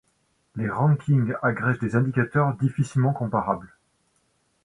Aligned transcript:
Les 0.55 0.67
rankings 0.67 1.35
agrègent 1.43 1.77
des 1.77 1.95
indicateurs 1.95 2.55
difficilement 2.55 3.13
comparables. 3.13 3.71